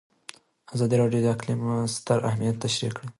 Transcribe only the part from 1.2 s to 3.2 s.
د اقلیم ستر اهميت تشریح کړی.